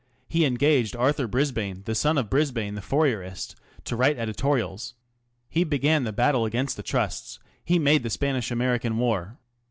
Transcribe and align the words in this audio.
He 0.27 0.45
engaged 0.45 0.95
Arthur 0.95 1.27
Brisbane, 1.27 1.83
the 1.85 1.93
son 1.93 2.17
of 2.17 2.27
Brisbane 2.27 2.73
the 2.73 2.81
Fourierist, 2.81 3.53
to 3.83 3.95
write 3.95 4.17
editorials. 4.17 4.95
He 5.47 5.63
began 5.63 6.05
the 6.05 6.11
battle 6.11 6.43
against 6.43 6.75
the 6.75 6.81
Trusts; 6.81 7.37
he 7.63 7.77
made 7.77 8.01
the 8.01 8.09
Spanish 8.09 8.49
American 8.49 8.97
war. 8.97 9.37